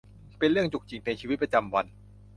[0.37, 1.85] เป็นเรื่องจุกจิกในชีวิตประจำวัน